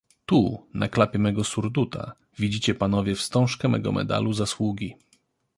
[0.25, 4.95] "Tu, na klapie mego surduta, widzicie panowie wstążkę mego medalu zasługi."